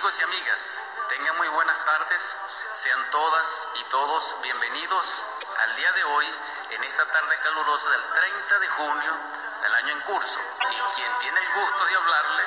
[0.00, 2.36] Amigos y amigas, tengan muy buenas tardes.
[2.72, 5.26] Sean todas y todos bienvenidos
[5.58, 6.26] al día de hoy,
[6.70, 9.14] en esta tarde calurosa del 30 de junio
[9.60, 10.40] del año en curso.
[10.70, 12.42] Y quien tiene el gusto de hablarle,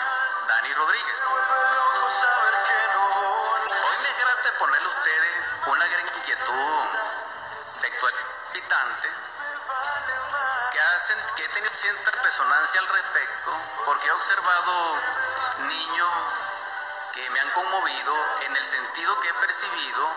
[0.48, 1.24] Dani Rodríguez.
[3.86, 6.86] Hoy me grato ponerle a ustedes una gran inquietud
[7.82, 8.14] textual
[8.50, 9.10] habitante
[10.72, 13.52] que, hacen, que he tenido cierta resonancia al respecto
[13.86, 14.98] porque he observado
[15.68, 16.10] niños
[17.14, 20.12] que me han conmovido en el sentido que he percibido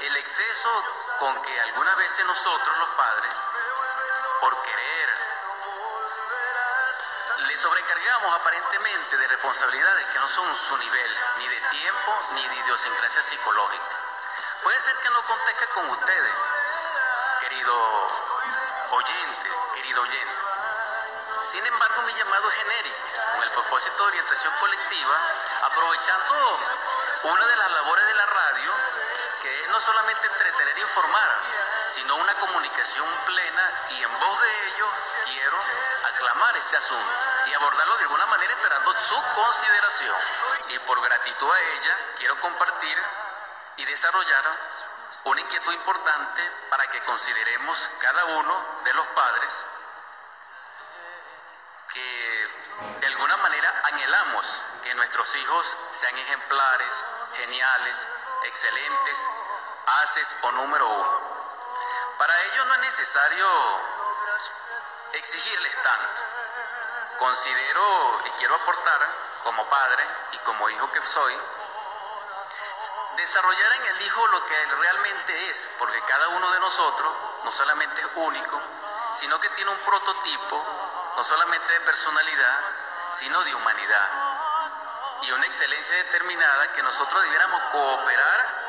[0.00, 0.84] el exceso
[1.18, 3.32] con que algunas veces nosotros los padres,
[4.40, 5.14] por querer,
[7.46, 12.56] le sobrecargamos aparentemente de responsabilidades que no son su nivel, ni de tiempo, ni de
[12.56, 13.96] idiosincrasia psicológica.
[14.62, 16.34] Puede ser que no conteste con ustedes,
[17.40, 18.06] querido
[18.90, 20.53] oyente, querido oyente.
[21.54, 22.96] Sin embargo, mi llamado genérico,
[23.32, 25.20] con el propósito de orientación colectiva,
[25.62, 26.58] aprovechando
[27.22, 28.72] una de las labores de la radio,
[29.40, 31.30] que es no solamente entretener e informar,
[31.90, 34.90] sino una comunicación plena y en voz de ellos
[35.26, 35.56] quiero
[36.12, 37.12] aclamar este asunto
[37.46, 40.16] y abordarlo de alguna manera esperando su consideración.
[40.70, 42.98] Y por gratitud a ella quiero compartir
[43.76, 44.44] y desarrollar
[45.22, 49.66] una inquietud importante para que consideremos cada uno de los padres
[53.00, 57.04] de alguna manera anhelamos que nuestros hijos sean ejemplares,
[57.36, 58.06] geniales,
[58.44, 59.18] excelentes,
[60.02, 61.20] haces o número uno.
[62.18, 63.46] Para ello no es necesario
[65.12, 66.22] exigirles tanto.
[67.18, 69.08] Considero y quiero aportar
[69.44, 71.38] como padre y como hijo que soy,
[73.16, 77.12] desarrollar en el hijo lo que él realmente es, porque cada uno de nosotros
[77.44, 78.60] no solamente es único,
[79.14, 80.64] sino que tiene un prototipo,
[81.16, 82.58] no solamente de personalidad,
[83.12, 84.08] sino de humanidad.
[85.22, 88.64] Y una excelencia determinada que nosotros debiéramos cooperar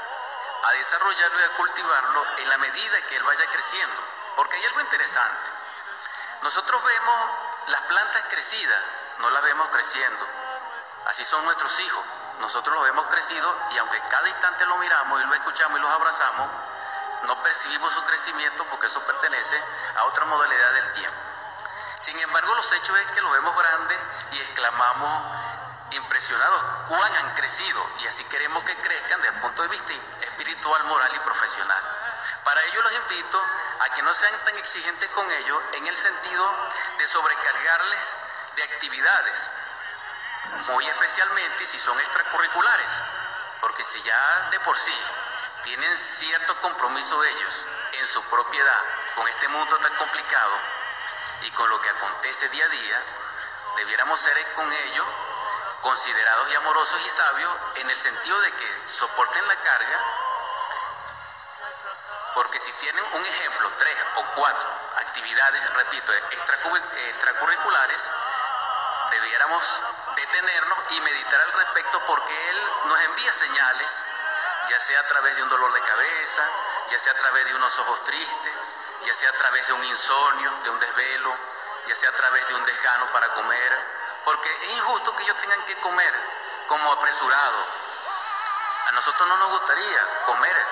[0.64, 4.02] a desarrollarlo y a cultivarlo en la medida que él vaya creciendo.
[4.36, 5.52] Porque hay algo interesante.
[6.42, 7.30] Nosotros vemos
[7.68, 8.82] las plantas crecidas,
[9.20, 10.28] no las vemos creciendo.
[11.08, 12.06] Así son nuestros hijos.
[12.40, 15.92] Nosotros los vemos crecido y aunque cada instante lo miramos y lo escuchamos y los
[15.92, 16.50] abrazamos,
[17.28, 19.62] no percibimos su crecimiento porque eso pertenece
[19.98, 21.35] a otra modalidad del tiempo.
[22.06, 23.98] Sin embargo, los hechos es que los vemos grandes
[24.34, 25.12] y exclamamos
[25.90, 30.84] impresionados cuán han crecido y así queremos que crezcan desde el punto de vista espiritual,
[30.84, 31.84] moral y profesional.
[32.44, 33.42] Para ello los invito
[33.80, 38.18] a que no sean tan exigentes con ellos en el sentido de sobrecargarles
[38.56, 39.52] de actividades,
[40.68, 42.92] muy especialmente si son extracurriculares,
[43.62, 45.02] porque si ya de por sí
[45.64, 48.82] tienen cierto compromiso ellos en su propiedad
[49.16, 50.85] con este mundo tan complicado
[51.46, 53.02] y con lo que acontece día a día,
[53.78, 55.08] debiéramos ser con ellos
[55.82, 60.00] considerados y amorosos y sabios en el sentido de que soporten la carga,
[62.34, 68.12] porque si tienen un ejemplo, tres o cuatro actividades, repito, extracurriculares,
[69.12, 69.84] debiéramos
[70.16, 74.06] detenernos y meditar al respecto porque Él nos envía señales,
[74.70, 76.48] ya sea a través de un dolor de cabeza,
[76.90, 80.52] ya sea a través de unos ojos tristes, ya sea a través de un insomnio,
[80.64, 81.36] de un desvelo,
[81.86, 83.80] ya sea a través de un desgano para comer,
[84.24, 86.14] porque es injusto que ellos tengan que comer
[86.68, 87.66] como apresurado.
[88.88, 90.66] A nosotros no nos gustaría comer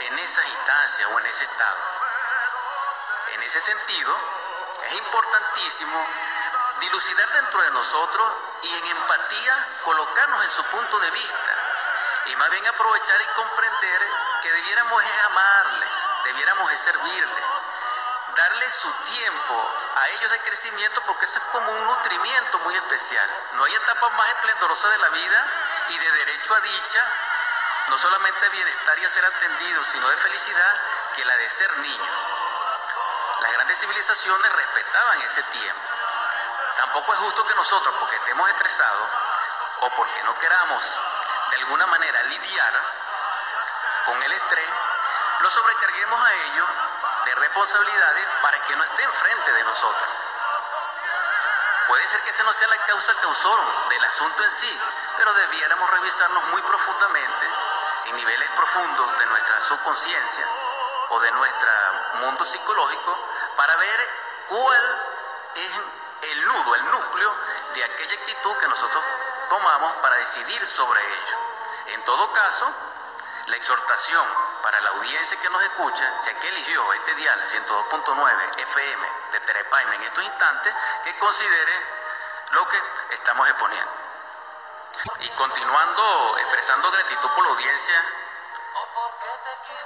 [0.00, 1.80] en esas instancias o en ese estado.
[3.32, 4.16] En ese sentido,
[4.88, 6.06] es importantísimo
[6.80, 8.32] dilucidar dentro de nosotros
[8.62, 11.56] y en empatía colocarnos en su punto de vista
[12.26, 14.06] y más bien aprovechar y comprender
[14.42, 15.90] que debiéramos es amarles,
[16.24, 17.44] debiéramos es servirles,
[18.36, 23.30] darles su tiempo a ellos de crecimiento porque eso es como un nutrimiento muy especial.
[23.52, 25.46] No hay etapa más esplendorosa de la vida
[25.90, 27.04] y de derecho a dicha,
[27.88, 30.74] no solamente de bienestar y a ser atendido, sino de felicidad
[31.14, 32.12] que la de ser niño.
[33.40, 35.82] Las grandes civilizaciones respetaban ese tiempo.
[36.76, 39.10] Tampoco es justo que nosotros, porque estemos estresados
[39.80, 40.82] o porque no queramos
[41.50, 42.72] de alguna manera lidiar
[44.06, 44.68] con el estrés,
[45.40, 46.68] lo sobrecarguemos a ellos
[47.24, 50.10] de responsabilidades para que no esté enfrente de nosotros.
[51.88, 54.80] Puede ser que esa no sea la causa causorum del asunto en sí,
[55.16, 57.50] pero debiéramos revisarnos muy profundamente
[58.06, 60.46] en niveles profundos de nuestra subconsciencia
[61.10, 61.70] o de nuestro
[62.14, 63.18] mundo psicológico
[63.56, 64.08] para ver
[64.48, 64.98] cuál
[65.54, 67.34] es el nudo, el núcleo
[67.74, 69.04] de aquella actitud que nosotros
[69.48, 71.36] tomamos para decidir sobre ello.
[71.86, 72.72] En todo caso,
[73.46, 74.26] la exhortación
[74.62, 79.96] para la audiencia que nos escucha, ya que eligió este dial 102.9 FM de Terepaime
[79.96, 81.72] en estos instantes, que considere
[82.50, 83.92] lo que estamos exponiendo.
[85.20, 88.04] Y continuando expresando gratitud por la audiencia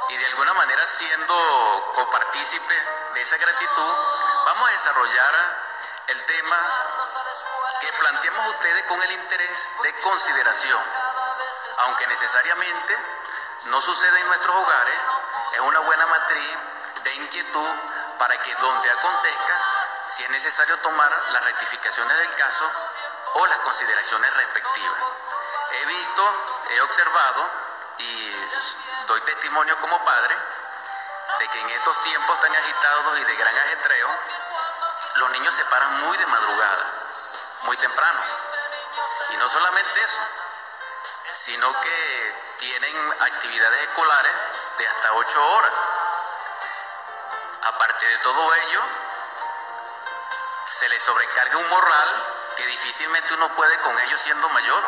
[0.09, 2.75] y de alguna manera siendo copartícipe
[3.15, 3.95] de esa gratitud,
[4.47, 5.60] vamos a desarrollar
[6.11, 6.57] el tema
[7.81, 10.83] que planteamos ustedes con el interés de consideración,
[11.79, 12.99] aunque necesariamente
[13.67, 15.01] no sucede en nuestros hogares,
[15.53, 16.57] es una buena matriz
[17.05, 17.69] de inquietud
[18.19, 19.59] para que donde acontezca,
[20.07, 22.69] si es necesario tomar las rectificaciones del caso
[23.35, 25.01] o las consideraciones respectivas.
[25.71, 27.51] He visto, he observado
[27.99, 28.47] y
[29.07, 30.37] doy testimonio como padre
[31.39, 34.11] de que en estos tiempos tan agitados y de gran ajetreo,
[35.17, 36.87] los niños se paran muy de madrugada,
[37.63, 38.21] muy temprano.
[39.31, 40.23] Y no solamente eso,
[41.33, 44.37] sino que tienen actividades escolares
[44.79, 45.73] de hasta ocho horas.
[47.63, 48.83] Aparte de todo ello,
[50.67, 52.15] se les sobrecarga un morral
[52.57, 54.83] que difícilmente uno puede con ellos siendo mayor,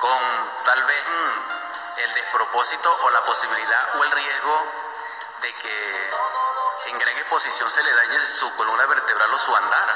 [0.00, 1.04] con tal vez
[1.96, 4.87] el despropósito o la posibilidad o el riesgo
[5.40, 6.10] de que
[6.86, 9.94] en gran exposición se le dañe su columna vertebral o su andar,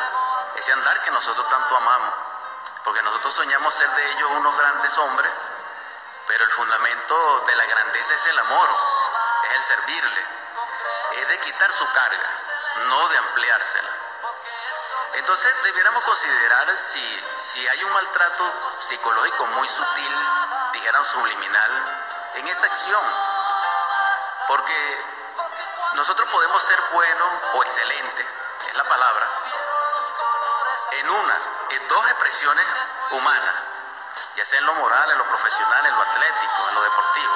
[0.57, 2.15] ese andar que nosotros tanto amamos,
[2.85, 5.33] porque nosotros soñamos ser de ellos unos grandes hombres,
[6.27, 8.69] pero el fundamento de la grandeza es el amor,
[9.45, 10.27] es el servirle,
[11.13, 12.31] es de quitar su carga,
[12.89, 13.91] no de ampliársela.
[15.15, 20.17] Entonces debiéramos considerar si, si hay un maltrato psicológico muy sutil,
[20.73, 22.03] dijeran subliminal,
[22.35, 23.03] en esa acción.
[24.49, 25.22] Porque
[25.95, 28.27] nosotros podemos ser buenos o excelentes,
[28.69, 29.29] es la palabra,
[30.93, 31.37] en una,
[31.71, 32.67] en dos expresiones
[33.11, 33.55] humanas,
[34.37, 37.35] ya sea en lo moral, en lo profesional, en lo atlético, en lo deportivo,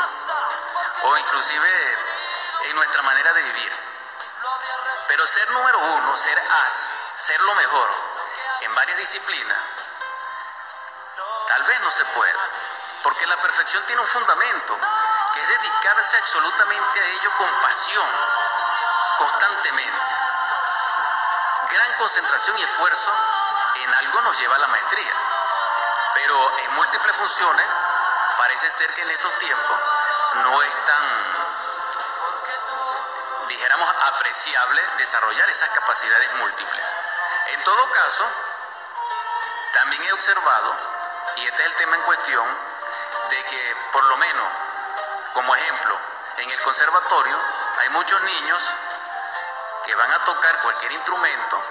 [1.05, 1.99] o inclusive
[2.64, 3.73] en nuestra manera de vivir.
[5.08, 7.91] Pero ser número uno, ser as, ser lo mejor
[8.61, 9.58] en varias disciplinas,
[11.49, 12.41] tal vez no se pueda,
[13.03, 14.79] porque la perfección tiene un fundamento,
[15.40, 18.08] es dedicarse absolutamente a ello con pasión,
[19.18, 20.14] constantemente.
[21.70, 23.12] Gran concentración y esfuerzo
[23.74, 25.12] en algo nos lleva a la maestría,
[26.14, 27.66] pero en múltiples funciones
[28.38, 29.80] parece ser que en estos tiempos
[30.42, 31.04] no es tan,
[33.48, 36.84] dijéramos, apreciable desarrollar esas capacidades múltiples.
[37.48, 38.26] En todo caso,
[39.74, 40.74] también he observado,
[41.36, 42.46] y este es el tema en cuestión,
[43.30, 44.48] de que por lo menos,
[45.36, 45.94] como ejemplo,
[46.38, 47.38] en el conservatorio
[47.78, 48.72] hay muchos niños
[49.84, 51.62] que van a tocar cualquier instrumento,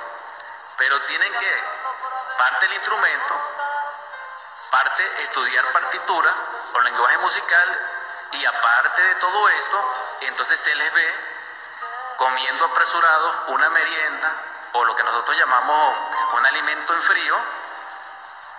[0.78, 1.64] pero tienen que,
[2.38, 3.42] parte del instrumento,
[4.70, 6.32] parte estudiar partitura
[6.74, 7.90] o lenguaje musical
[8.34, 11.16] y aparte de todo esto, entonces se les ve
[12.18, 14.32] comiendo apresurados una merienda
[14.74, 15.98] o lo que nosotros llamamos
[16.34, 17.36] un alimento en frío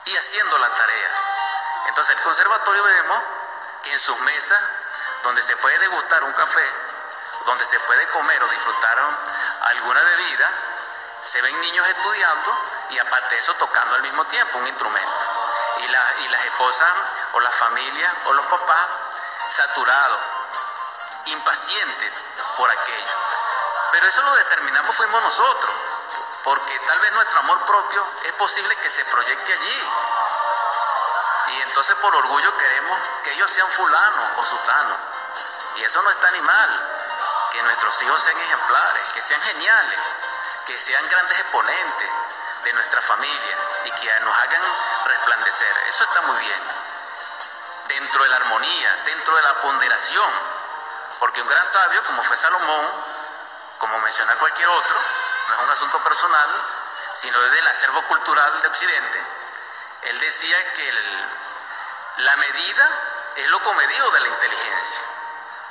[0.07, 1.11] y haciendo la tarea.
[1.87, 3.23] Entonces el conservatorio vemos
[3.93, 4.61] en sus mesas,
[5.23, 6.71] donde se puede degustar un café,
[7.45, 8.99] donde se puede comer o disfrutar
[9.63, 10.51] alguna bebida,
[11.23, 12.59] se ven niños estudiando
[12.91, 15.13] y aparte de eso tocando al mismo tiempo un instrumento.
[15.79, 16.89] Y, y las esposas
[17.33, 18.87] o las familias o los papás
[19.51, 20.21] saturados,
[21.27, 22.13] impacientes
[22.57, 23.15] por aquello.
[23.93, 25.71] Pero eso lo determinamos fuimos nosotros,
[26.45, 29.83] porque tal vez nuestro amor propio es posible que se proyecte allí.
[31.69, 34.97] Entonces por orgullo queremos que ellos sean fulano o sutano.
[35.77, 36.71] Y eso no está ni mal.
[37.53, 40.01] Que nuestros hijos sean ejemplares, que sean geniales,
[40.67, 42.11] que sean grandes exponentes
[42.65, 44.63] de nuestra familia y que nos hagan
[45.05, 45.77] resplandecer.
[45.89, 46.63] Eso está muy bien.
[47.89, 50.31] Dentro de la armonía, dentro de la ponderación.
[51.19, 52.91] Porque un gran sabio, como fue Salomón,
[53.79, 54.97] como menciona cualquier otro,
[55.49, 56.51] no es un asunto personal,
[57.15, 59.23] sino del acervo cultural de Occidente,
[60.03, 60.93] él decía que
[62.19, 62.91] la medida
[63.37, 65.03] es lo comedido de la inteligencia,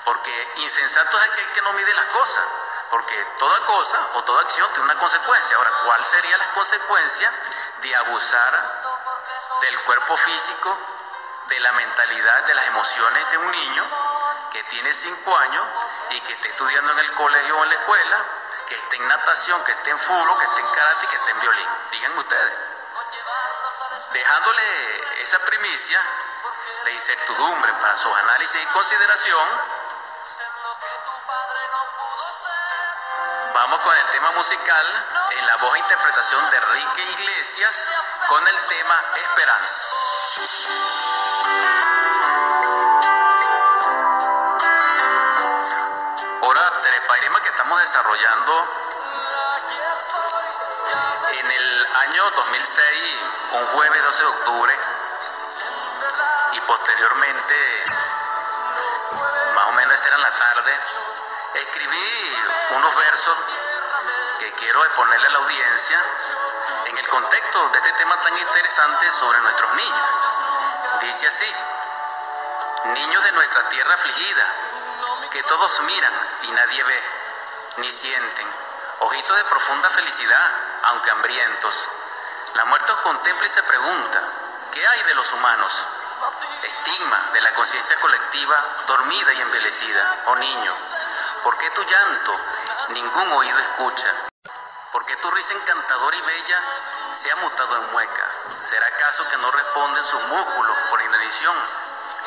[0.04, 2.46] porque insensato es aquel que no mide las cosas,
[2.90, 5.58] porque toda cosa o toda acción tiene una consecuencia.
[5.58, 7.32] Ahora, ¿cuál sería la consecuencia
[7.82, 8.82] de abusar
[9.62, 10.78] del cuerpo físico,
[11.48, 13.86] de la mentalidad, de las emociones de un niño
[14.52, 15.66] que tiene cinco años
[16.12, 18.18] y que esté estudiando en el colegio o en la escuela,
[18.68, 21.40] que esté en natación, que esté en fútbol, que esté en karate, que esté en
[21.40, 21.68] violín?
[21.92, 22.75] Díganme ustedes
[24.12, 26.02] dejándole esa primicia
[26.84, 29.50] de incertidumbre para su análisis y consideración,
[33.54, 37.88] vamos con el tema musical en la voz e interpretación de Enrique Iglesias
[38.28, 39.96] con el tema Esperanza.
[47.42, 48.85] Que estamos desarrollando
[52.08, 53.18] año 2006,
[53.54, 54.80] un jueves 12 de octubre,
[56.54, 57.56] y posteriormente,
[59.56, 60.80] más o menos era en la tarde,
[61.56, 62.36] escribí
[62.72, 63.38] unos versos
[64.38, 66.00] que quiero exponerle a la audiencia
[66.86, 70.10] en el contexto de este tema tan interesante sobre nuestros niños.
[71.02, 71.56] Dice así,
[72.86, 74.46] niños de nuestra tierra afligida,
[75.32, 77.04] que todos miran y nadie ve,
[77.78, 78.48] ni sienten,
[79.00, 80.52] ojitos de profunda felicidad,
[80.86, 81.90] aunque hambrientos.
[82.56, 84.22] La muerte os contempla y se pregunta,
[84.72, 85.88] ¿qué hay de los humanos?
[86.64, 90.24] Estigma de la conciencia colectiva dormida y envelecida.
[90.28, 90.74] Oh niño,
[91.44, 92.40] ¿por qué tu llanto
[92.90, 94.14] ningún oído escucha?
[94.92, 96.62] ¿Por qué tu risa encantadora y bella
[97.14, 98.26] se ha mutado en mueca?
[98.62, 101.58] ¿Será acaso que no responden sus músculos por inanición?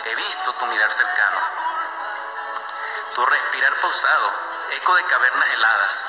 [0.05, 1.41] He visto tu mirar cercano,
[3.15, 4.33] tu respirar pausado,
[4.73, 6.07] eco de cavernas heladas,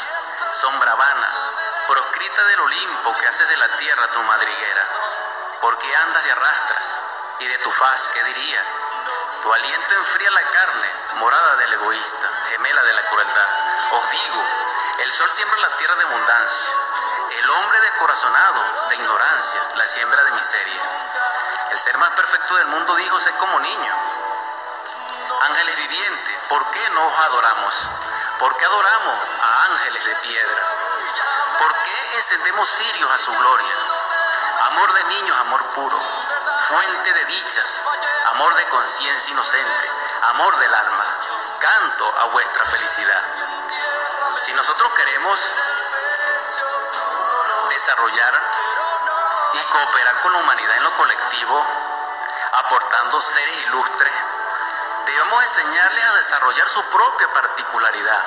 [0.53, 1.33] sombra vana,
[1.89, 4.85] proscrita del Olimpo que haces de la tierra tu madriguera.
[5.59, 6.99] ¿Por qué andas de arrastras?
[7.39, 8.63] Y de tu faz, ¿qué diría?
[9.41, 13.47] Tu aliento enfría la carne, morada del egoísta, gemela de la crueldad.
[13.93, 14.45] Os digo,
[14.99, 16.75] el sol siembra la tierra de abundancia,
[17.39, 20.81] el hombre descorazonado de ignorancia, la siembra de miseria.
[21.71, 23.93] El ser más perfecto del mundo dijo, sé como niño.
[25.41, 27.89] Ángeles vivientes, ¿por qué no os adoramos?
[28.37, 30.63] ¿Por qué adoramos a ángeles de piedra?
[31.59, 33.75] ¿Por qué encendemos cirios a su gloria?
[34.67, 35.99] Amor de niños, amor puro,
[36.61, 37.83] fuente de dichas,
[38.27, 39.89] amor de conciencia inocente,
[40.29, 41.05] amor del alma.
[41.59, 43.21] Canto a vuestra felicidad.
[44.37, 45.53] Si nosotros queremos
[47.69, 48.41] desarrollar
[49.53, 51.65] y cooperar con la humanidad en lo colectivo,
[52.53, 54.13] aportando seres ilustres,
[55.05, 58.23] debemos enseñarles a desarrollar su propia particularidad,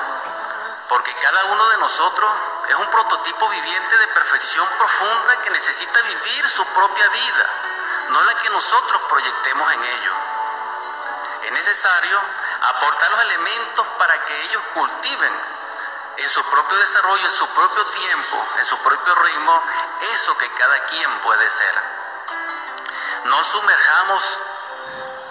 [0.90, 2.30] porque cada uno de nosotros
[2.72, 7.46] es un prototipo viviente de perfección profunda que necesita vivir su propia vida,
[8.08, 10.16] no la que nosotros proyectemos en ellos.
[11.42, 12.18] Es necesario
[12.62, 15.32] aportar los elementos para que ellos cultiven
[16.16, 19.62] en su propio desarrollo, en su propio tiempo, en su propio ritmo,
[20.14, 21.74] eso que cada quien puede ser.
[23.24, 24.38] No sumerjamos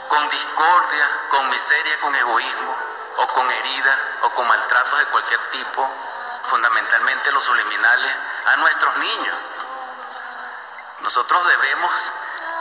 [0.10, 2.78] con discordia, con miseria, con egoísmo,
[3.18, 6.11] o con heridas, o con maltratos de cualquier tipo,
[6.52, 8.12] fundamentalmente los subliminales,
[8.46, 9.36] a nuestros niños.
[11.00, 11.92] Nosotros debemos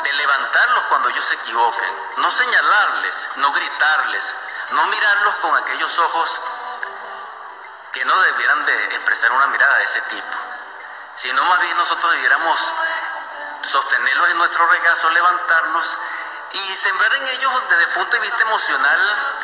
[0.05, 4.37] de levantarlos cuando ellos se equivoquen, no señalarles, no gritarles,
[4.71, 6.41] no mirarlos con aquellos ojos
[7.93, 10.37] que no debieran de expresar una mirada de ese tipo,
[11.17, 12.73] sino más bien nosotros debiéramos
[13.63, 15.99] sostenerlos en nuestro regazo, levantarnos
[16.53, 19.01] y sembrar en ellos desde el punto de vista emocional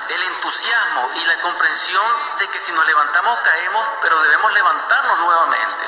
[0.09, 2.07] el entusiasmo y la comprensión
[2.39, 5.87] de que si nos levantamos caemos, pero debemos levantarnos nuevamente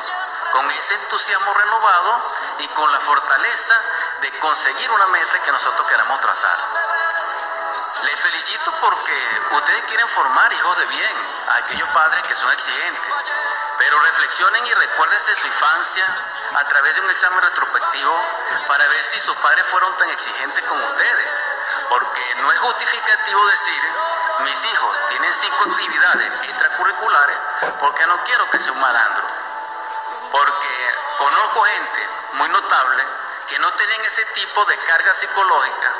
[0.52, 2.22] con ese entusiasmo renovado
[2.58, 3.74] y con la fortaleza
[4.22, 6.58] de conseguir una meta que nosotros queramos trazar.
[8.02, 11.12] Les felicito porque ustedes quieren formar hijos de bien
[11.48, 13.12] a aquellos padres que son exigentes,
[13.78, 16.04] pero reflexionen y recuérdense su infancia
[16.54, 18.20] a través de un examen retrospectivo
[18.66, 21.30] para ver si sus padres fueron tan exigentes como ustedes,
[21.88, 23.82] porque no es justificativo decir,
[24.40, 27.36] mis hijos tienen cinco actividades extracurriculares
[27.78, 29.24] porque no quiero que sea un malandro,
[30.32, 33.04] porque conozco gente muy notable
[33.46, 35.92] que no tienen ese tipo de carga psicológica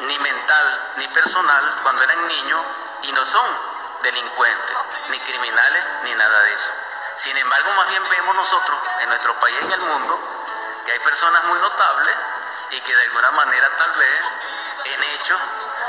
[0.00, 2.62] ni mental ni personal cuando eran niños
[3.02, 3.71] y no son
[4.02, 4.76] delincuentes,
[5.08, 6.70] ni criminales, ni nada de eso.
[7.16, 10.18] Sin embargo, más bien vemos nosotros en nuestro país y en el mundo
[10.84, 12.16] que hay personas muy notables
[12.70, 14.22] y que de alguna manera tal vez
[14.84, 15.38] en hechos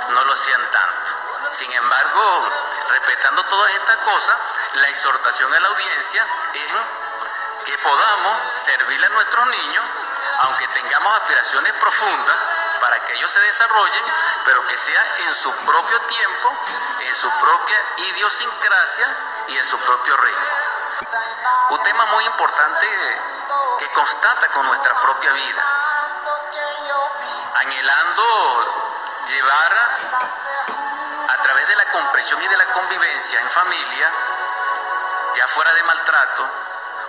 [0.10, 1.52] no lo sean tanto.
[1.52, 2.50] Sin embargo,
[2.90, 4.36] respetando todas estas cosas,
[4.74, 9.86] la exhortación a la audiencia es que podamos servirle a nuestros niños,
[10.42, 12.36] aunque tengamos aspiraciones profundas,
[12.84, 14.04] para que ellos se desarrollen,
[14.44, 16.52] pero que sea en su propio tiempo,
[17.00, 19.08] en su propia idiosincrasia
[19.48, 20.48] y en su propio ritmo.
[21.70, 22.86] Un tema muy importante
[23.80, 25.64] que constata con nuestra propia vida,
[27.56, 29.74] anhelando llevar
[31.30, 34.12] a través de la comprensión y de la convivencia en familia,
[35.38, 36.50] ya fuera de maltrato,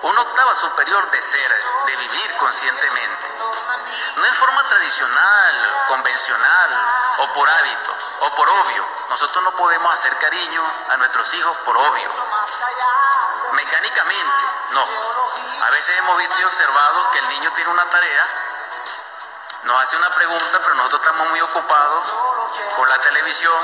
[0.04, 1.50] una octava superior de ser,
[1.86, 3.32] de vivir conscientemente.
[4.16, 6.70] No en forma tradicional, convencional,
[7.18, 8.86] o por hábito, o por obvio.
[9.08, 12.08] Nosotros no podemos hacer cariño a nuestros hijos por obvio.
[13.52, 14.86] Mecánicamente, no.
[15.66, 18.26] A veces hemos visto y observado que el niño tiene una tarea,
[19.64, 22.12] nos hace una pregunta, pero nosotros estamos muy ocupados
[22.76, 23.54] con la televisión,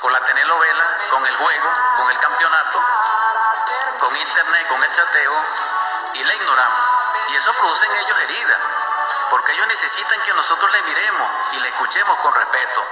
[0.00, 2.80] con la telenovela, con el juego, con el campeonato,
[3.98, 5.34] con internet, con el chateo,
[6.14, 6.80] y la ignoramos.
[7.28, 8.60] Y eso produce en ellos heridas.
[9.30, 12.84] porque ellos necesitan que nosotros les miremos y le escuchemos con respeto.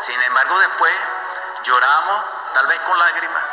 [0.00, 0.92] Sin embargo, después
[1.62, 3.44] lloramos, tal vez con lágrimas,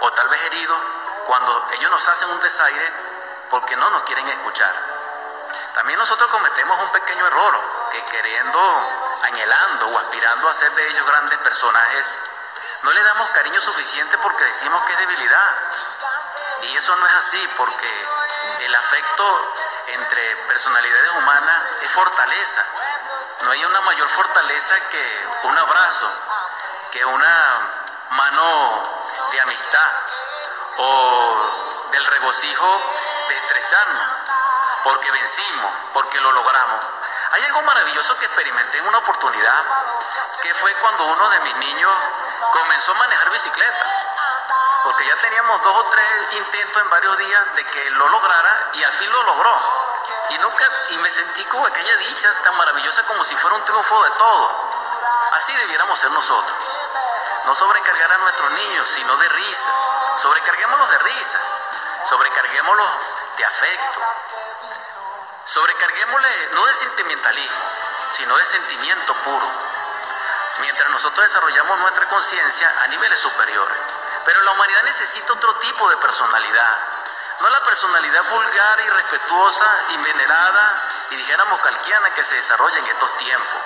[0.00, 0.78] o tal vez heridos,
[1.26, 2.92] cuando ellos nos hacen un desaire
[3.50, 4.72] porque no nos quieren escuchar.
[5.74, 7.60] También nosotros cometemos un pequeño error,
[7.90, 8.60] que queriendo,
[9.24, 12.22] anhelando o aspirando a ser de ellos grandes personajes,
[12.82, 15.54] no le damos cariño suficiente porque decimos que es debilidad.
[16.62, 18.08] Y eso no es así, porque
[18.68, 19.54] el afecto
[19.86, 22.64] entre personalidades humanas es fortaleza.
[23.42, 26.12] No hay una mayor fortaleza que un abrazo,
[26.92, 27.58] que una
[28.10, 28.82] mano
[29.32, 29.90] de amistad
[30.76, 32.80] o del regocijo
[33.28, 34.08] de estresarnos,
[34.84, 36.84] porque vencimos, porque lo logramos.
[37.30, 39.62] Hay algo maravilloso que experimenté en una oportunidad,
[40.42, 41.92] que fue cuando uno de mis niños
[42.52, 44.17] comenzó a manejar bicicleta
[44.88, 48.82] porque ya teníamos dos o tres intentos en varios días de que lo lograra y
[48.82, 49.60] al fin lo logró.
[50.30, 54.04] Y nunca, y me sentí como aquella dicha tan maravillosa como si fuera un triunfo
[54.04, 54.70] de todo.
[55.32, 56.56] Así debiéramos ser nosotros.
[57.44, 59.70] No sobrecargar a nuestros niños, sino de risa.
[60.22, 61.38] Sobrecarguémoslos de risa.
[62.08, 62.90] Sobrecarguémoslos
[63.36, 64.00] de afecto.
[65.44, 67.56] Sobrecarguémosle no de sentimentalismo,
[68.12, 69.46] sino de sentimiento puro.
[70.60, 73.76] Mientras nosotros desarrollamos nuestra conciencia a niveles superiores.
[74.28, 76.78] Pero la humanidad necesita otro tipo de personalidad.
[77.40, 79.64] No la personalidad vulgar, y respetuosa
[81.08, 83.60] y dijéramos calquiana que se desarrolla en estos tiempos,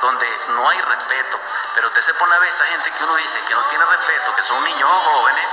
[0.00, 1.40] donde no hay respeto.
[1.74, 4.36] Pero usted se pone a ver esa gente que uno dice que no tiene respeto,
[4.36, 5.48] que son niños jóvenes,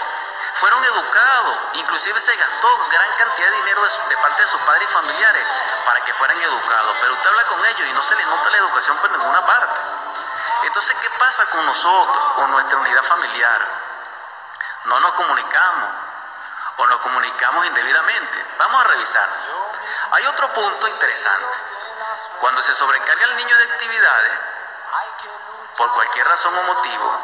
[0.54, 4.94] fueron educados, inclusive se gastó gran cantidad de dinero de, parte de sus padres y
[4.94, 5.48] familiares
[5.84, 8.58] para que fueran educados, pero usted habla con ellos y no se les nota la
[8.58, 9.82] educación por ninguna parte.
[10.62, 13.87] Entonces, ¿qué pasa con nosotros, con nuestra unidad familiar?
[14.88, 15.90] No nos comunicamos
[16.78, 18.46] o nos comunicamos indebidamente.
[18.58, 19.30] Vamos a revisar.
[20.12, 21.58] Hay otro punto interesante.
[22.40, 24.34] Cuando se sobrecarga al niño de actividades,
[25.76, 27.20] por cualquier razón o motivo,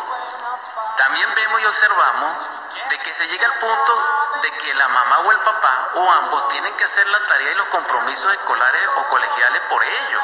[0.98, 2.48] también vemos y observamos
[2.90, 6.48] de que se llega al punto de que la mamá o el papá o ambos
[6.50, 10.24] tienen que hacer la tarea y los compromisos escolares o colegiales por ellos.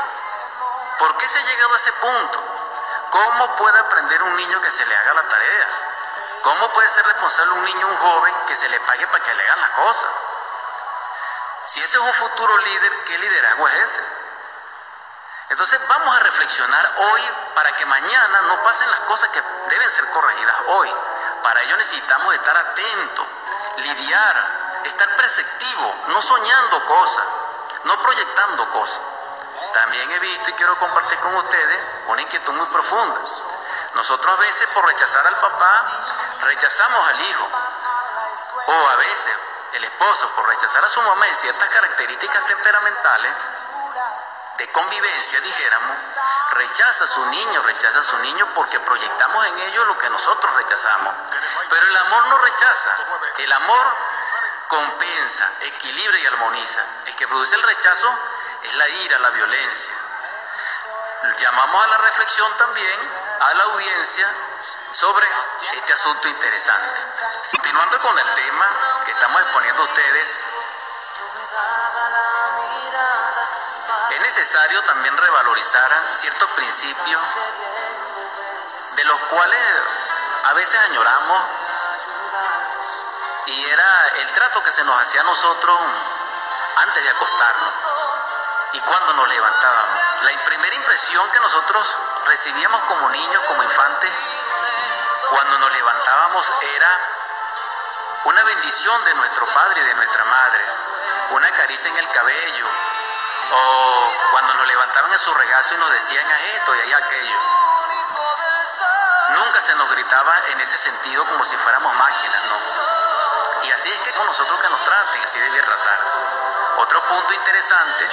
[1.00, 2.44] ¿Por qué se ha llegado a ese punto?
[3.10, 5.68] ¿Cómo puede aprender un niño que se le haga la tarea?
[6.42, 9.44] ¿Cómo puede ser responsable un niño, un joven, que se le pague para que le
[9.44, 10.10] hagan las cosas?
[11.66, 14.04] Si ese es un futuro líder, ¿qué liderazgo es ese?
[15.50, 17.22] Entonces vamos a reflexionar hoy
[17.56, 20.94] para que mañana no pasen las cosas que deben ser corregidas hoy.
[21.44, 23.26] Para ello necesitamos estar atentos,
[23.78, 27.26] lidiar, estar perceptivo, no soñando cosas,
[27.84, 29.02] no proyectando cosas.
[29.74, 33.20] También he visto y quiero compartir con ustedes una inquietud muy profunda.
[33.96, 35.86] Nosotros a veces por rechazar al papá,
[36.42, 37.50] rechazamos al hijo.
[38.68, 39.34] O a veces
[39.74, 43.34] el esposo por rechazar a su mamá en ciertas características temperamentales,
[44.60, 45.98] de convivencia, dijéramos,
[46.52, 50.54] rechaza a su niño, rechaza a su niño porque proyectamos en ellos lo que nosotros
[50.54, 51.14] rechazamos.
[51.70, 52.96] Pero el amor no rechaza,
[53.38, 53.96] el amor
[54.68, 56.84] compensa, equilibra y armoniza.
[57.06, 58.14] El que produce el rechazo
[58.64, 59.94] es la ira, la violencia.
[61.38, 63.00] Llamamos a la reflexión también
[63.40, 64.30] a la audiencia
[64.92, 65.26] sobre
[65.74, 67.02] este asunto interesante.
[67.52, 68.68] Continuando con el tema
[69.06, 70.46] que estamos exponiendo ustedes,
[74.10, 77.22] es necesario también revalorizar ciertos principios
[78.96, 79.62] de los cuales
[80.46, 81.44] a veces añoramos
[83.46, 85.80] y era el trato que se nos hacía a nosotros
[86.78, 87.74] antes de acostarnos
[88.74, 90.00] y cuando nos levantábamos.
[90.22, 94.14] La primera impresión que nosotros recibíamos como niños, como infantes,
[95.30, 97.00] cuando nos levantábamos era
[98.26, 100.66] una bendición de nuestro padre y de nuestra madre,
[101.32, 102.66] una caricia en el cabello,
[103.52, 107.40] o cuando nos levantaban en su regazo y nos decían a esto y a aquello.
[109.30, 113.66] Nunca se nos gritaba en ese sentido como si fuéramos máquinas, ¿no?
[113.66, 116.00] Y así es que con nosotros que nos traten, así debía tratar.
[116.78, 118.08] Otro punto interesante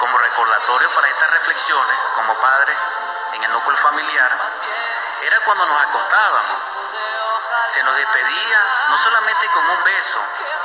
[0.00, 2.74] como recordatorio para estas reflexiones, como padre
[3.32, 4.36] en el núcleo familiar,
[5.26, 6.58] era cuando nos acostábamos.
[7.68, 10.20] Se nos despedía no solamente con un beso,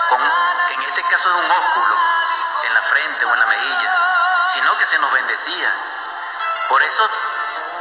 [0.10, 1.95] con, en este caso es un ósculo,
[2.63, 5.74] en la frente o en la mejilla, sino que se nos bendecía.
[6.69, 7.10] Por eso,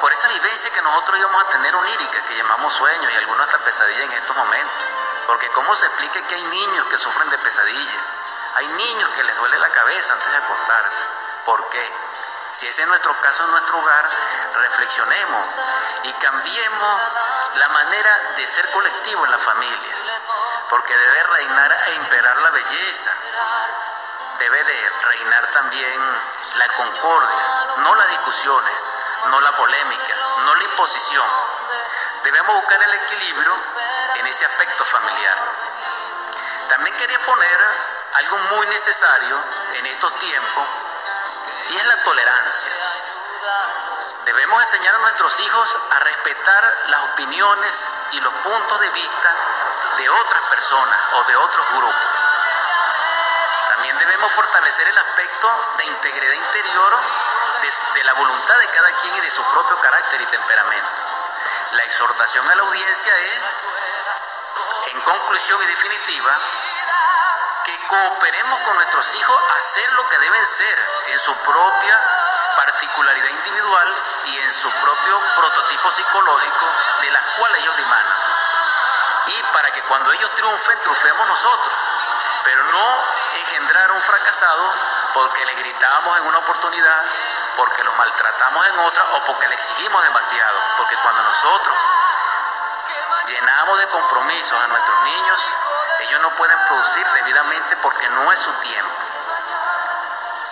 [0.00, 3.58] por esa vivencia que nosotros íbamos a tener onírica, que llamamos sueños y algunos hasta
[3.58, 4.84] pesadilla en estos momentos.
[5.26, 8.00] Porque cómo se explica que hay niños que sufren de pesadilla,
[8.56, 11.04] hay niños que les duele la cabeza antes de acostarse.
[11.44, 11.92] ¿Por qué?
[12.52, 14.10] Si ese es nuestro caso en nuestro hogar,
[14.54, 15.46] reflexionemos
[16.02, 17.00] y cambiemos
[17.54, 19.96] la manera de ser colectivo en la familia,
[20.68, 23.12] porque debe reinar e imperar la belleza,
[24.38, 26.22] debe de reinar también
[26.56, 28.74] la concordia, no las discusiones,
[29.26, 31.26] no la polémica, no la imposición.
[32.24, 33.54] Debemos buscar el equilibrio
[34.16, 35.38] en ese aspecto familiar.
[36.68, 37.60] También quería poner
[38.14, 39.38] algo muy necesario
[39.74, 40.66] en estos tiempos
[41.70, 42.70] y es la tolerancia.
[44.24, 49.34] Debemos enseñar a nuestros hijos a respetar las opiniones y los puntos de vista
[49.96, 51.94] de otras personas o de otros grupos.
[53.68, 56.98] También debemos fortalecer el aspecto de integridad interior
[57.94, 60.88] de, la voluntad de cada quien y de su propio carácter y temperamento.
[61.72, 63.40] La exhortación a la audiencia es,
[64.92, 66.36] en conclusión y definitiva,
[67.90, 72.00] cooperemos con nuestros hijos a hacer lo que deben ser en su propia
[72.54, 76.66] particularidad individual y en su propio prototipo psicológico
[77.00, 78.16] de las cuales ellos dimanan.
[79.26, 81.74] Y para que cuando ellos triunfen, triunfemos nosotros.
[82.44, 83.04] Pero no
[83.40, 84.72] engendrar un fracasado
[85.12, 87.04] porque le gritábamos en una oportunidad,
[87.56, 90.58] porque los maltratamos en otra o porque le exigimos demasiado.
[90.76, 91.76] Porque cuando nosotros
[93.26, 95.56] llenamos de compromisos a nuestros niños,
[96.00, 98.90] ellos no pueden producir debidamente porque no es su tiempo.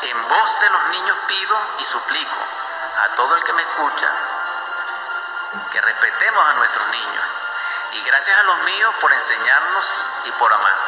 [0.02, 2.36] En voz de los niños pido y suplico
[3.02, 4.08] a todo el que me escucha
[5.70, 7.24] que respetemos a nuestros niños.
[7.92, 10.87] Y gracias a los míos por enseñarnos y por amar.